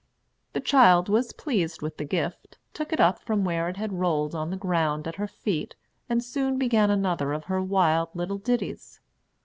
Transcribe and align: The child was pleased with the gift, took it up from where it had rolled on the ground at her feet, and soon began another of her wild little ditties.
The 0.53 0.59
child 0.61 1.09
was 1.09 1.31
pleased 1.31 1.83
with 1.83 1.97
the 1.97 2.05
gift, 2.05 2.57
took 2.73 2.91
it 2.91 2.99
up 2.99 3.19
from 3.21 3.43
where 3.43 3.69
it 3.69 3.77
had 3.77 3.93
rolled 3.99 4.33
on 4.33 4.49
the 4.49 4.57
ground 4.57 5.07
at 5.07 5.17
her 5.17 5.27
feet, 5.27 5.75
and 6.09 6.23
soon 6.23 6.57
began 6.57 6.89
another 6.89 7.33
of 7.33 7.43
her 7.43 7.61
wild 7.61 8.09
little 8.15 8.39
ditties. 8.39 8.99